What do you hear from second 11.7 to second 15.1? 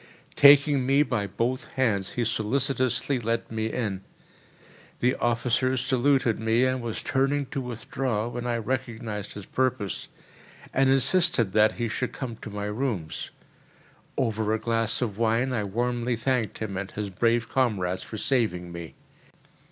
he should come to my rooms. Over a glass